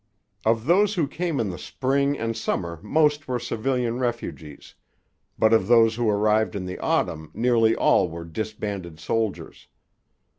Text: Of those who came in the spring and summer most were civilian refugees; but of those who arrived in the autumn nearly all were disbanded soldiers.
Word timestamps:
Of 0.47 0.65
those 0.65 0.95
who 0.95 1.07
came 1.07 1.39
in 1.39 1.51
the 1.51 1.59
spring 1.59 2.17
and 2.17 2.35
summer 2.35 2.79
most 2.81 3.27
were 3.27 3.37
civilian 3.37 3.99
refugees; 3.99 4.73
but 5.37 5.53
of 5.53 5.67
those 5.67 5.93
who 5.93 6.09
arrived 6.09 6.55
in 6.55 6.65
the 6.65 6.79
autumn 6.79 7.29
nearly 7.35 7.75
all 7.75 8.09
were 8.09 8.25
disbanded 8.25 8.99
soldiers. 8.99 9.67